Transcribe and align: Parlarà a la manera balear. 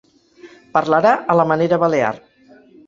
Parlarà 0.79 1.13
a 1.35 1.39
la 1.41 1.47
manera 1.53 1.83
balear. 1.87 2.13